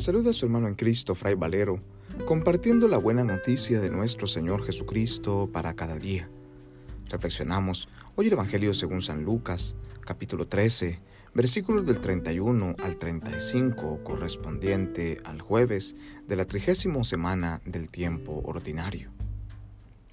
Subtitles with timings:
[0.00, 1.78] Saluda a su hermano en Cristo, Fray Valero,
[2.24, 6.30] compartiendo la buena noticia de nuestro Señor Jesucristo para cada día.
[7.10, 7.86] Reflexionamos
[8.16, 11.02] hoy el Evangelio según San Lucas, capítulo 13,
[11.34, 15.94] versículos del 31 al 35, correspondiente al jueves
[16.26, 19.10] de la trigésima semana del tiempo ordinario.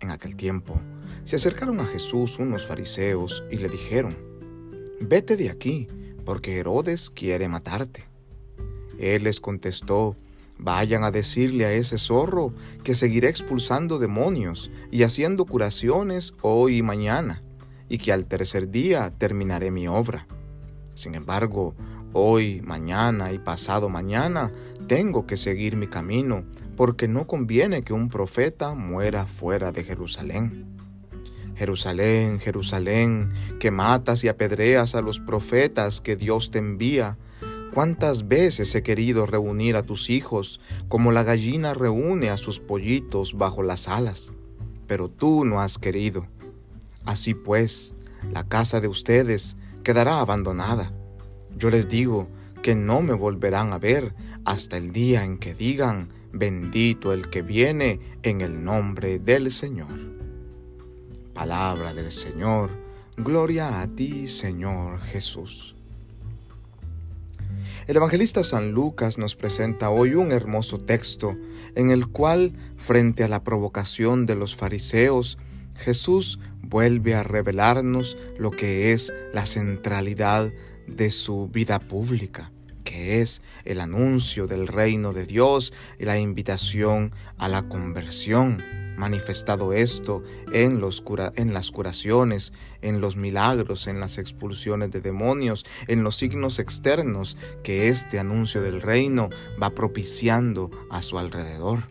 [0.00, 0.78] En aquel tiempo
[1.24, 4.14] se acercaron a Jesús unos fariseos y le dijeron,
[5.00, 5.88] Vete de aquí,
[6.26, 8.09] porque Herodes quiere matarte.
[9.00, 10.16] Él les contestó,
[10.62, 12.52] Vayan a decirle a ese zorro
[12.84, 17.42] que seguiré expulsando demonios y haciendo curaciones hoy y mañana,
[17.88, 20.26] y que al tercer día terminaré mi obra.
[20.94, 21.74] Sin embargo,
[22.12, 24.52] hoy, mañana y pasado mañana
[24.86, 26.44] tengo que seguir mi camino,
[26.76, 30.66] porque no conviene que un profeta muera fuera de Jerusalén.
[31.56, 37.16] Jerusalén, Jerusalén, que matas y apedreas a los profetas que Dios te envía,
[37.72, 43.34] ¿Cuántas veces he querido reunir a tus hijos como la gallina reúne a sus pollitos
[43.38, 44.32] bajo las alas?
[44.88, 46.26] Pero tú no has querido.
[47.04, 47.94] Así pues,
[48.32, 50.92] la casa de ustedes quedará abandonada.
[51.56, 52.28] Yo les digo
[52.60, 57.42] que no me volverán a ver hasta el día en que digan, bendito el que
[57.42, 59.96] viene en el nombre del Señor.
[61.34, 62.70] Palabra del Señor,
[63.16, 65.76] gloria a ti, Señor Jesús.
[67.86, 71.36] El evangelista San Lucas nos presenta hoy un hermoso texto
[71.74, 75.38] en el cual, frente a la provocación de los fariseos,
[75.74, 80.52] Jesús vuelve a revelarnos lo que es la centralidad
[80.86, 82.52] de su vida pública,
[82.84, 88.62] que es el anuncio del reino de Dios y la invitación a la conversión
[89.00, 91.02] manifestado esto en, los
[91.34, 97.38] en las curaciones, en los milagros, en las expulsiones de demonios, en los signos externos
[97.64, 101.84] que este anuncio del reino va propiciando a su alrededor.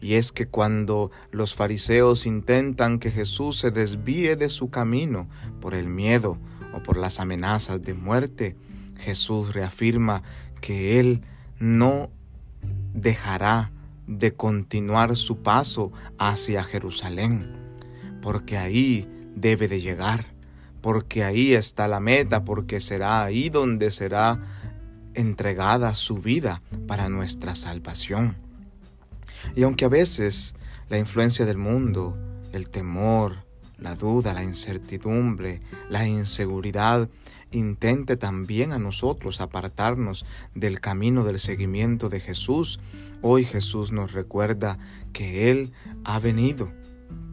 [0.00, 5.28] Y es que cuando los fariseos intentan que Jesús se desvíe de su camino
[5.60, 6.38] por el miedo
[6.72, 8.56] o por las amenazas de muerte,
[8.96, 10.22] Jesús reafirma
[10.60, 11.22] que Él
[11.58, 12.10] no
[12.94, 13.72] dejará
[14.06, 17.52] de continuar su paso hacia Jerusalén,
[18.20, 20.26] porque ahí debe de llegar,
[20.80, 24.40] porque ahí está la meta, porque será ahí donde será
[25.14, 28.36] entregada su vida para nuestra salvación.
[29.56, 30.54] Y aunque a veces
[30.88, 32.16] la influencia del mundo,
[32.52, 33.46] el temor,
[33.78, 37.08] la duda, la incertidumbre, la inseguridad,
[37.52, 40.24] intente también a nosotros apartarnos
[40.54, 42.80] del camino del seguimiento de Jesús,
[43.20, 44.78] hoy Jesús nos recuerda
[45.12, 45.72] que Él
[46.04, 46.72] ha venido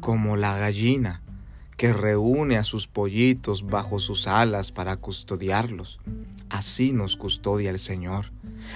[0.00, 1.22] como la gallina
[1.76, 6.00] que reúne a sus pollitos bajo sus alas para custodiarlos.
[6.48, 8.32] Así nos custodia el Señor.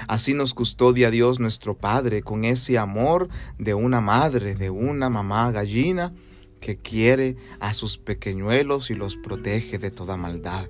[0.07, 5.51] Así nos custodia Dios nuestro Padre con ese amor de una madre, de una mamá
[5.51, 6.13] gallina
[6.61, 10.69] que quiere a sus pequeñuelos y los protege de toda maldad.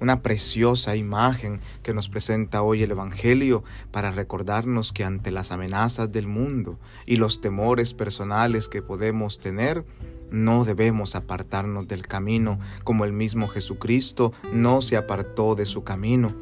[0.00, 6.12] Una preciosa imagen que nos presenta hoy el Evangelio para recordarnos que ante las amenazas
[6.12, 9.84] del mundo y los temores personales que podemos tener,
[10.30, 16.34] no debemos apartarnos del camino como el mismo Jesucristo no se apartó de su camino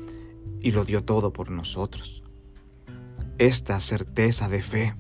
[0.61, 2.23] y lo dio todo por nosotros.
[3.39, 4.95] Esta certeza de fe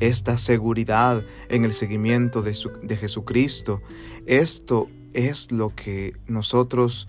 [0.00, 3.82] esta seguridad en el seguimiento de, Jesucristo.
[4.26, 7.06] Esto es lo que nosotros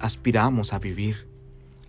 [0.00, 1.28] aspiramos a vivir.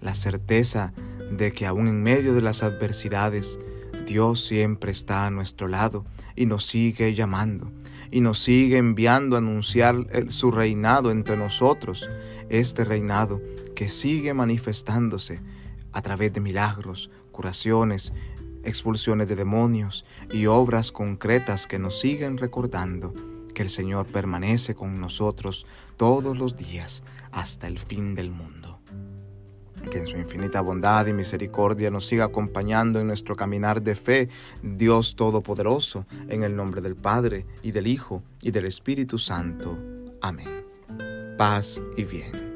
[0.02, 0.94] La certeza
[1.32, 3.60] de que aún en medio de las adversidades,
[4.06, 7.72] Dios siempre está a nuestro lado y nos sigue llamando
[8.12, 12.10] y nos sigue enviando a anunciar su reinado entre nosotros,
[12.50, 13.42] este reinado
[13.76, 15.42] que sigue manifestándose
[15.92, 18.14] a través de milagros, curaciones,
[18.64, 23.14] expulsiones de demonios y obras concretas que nos siguen recordando
[23.54, 25.66] que el Señor permanece con nosotros
[25.98, 27.04] todos los días
[27.38, 28.80] hasta el fin del mundo.
[29.92, 34.30] Que en su infinita bondad y misericordia nos siga acompañando en nuestro caminar de fe,
[34.64, 39.78] Dios Todopoderoso, en el nombre del Padre, y del Hijo, y del Espíritu Santo.
[40.20, 40.66] Amén.
[41.38, 42.48] Paz y bien.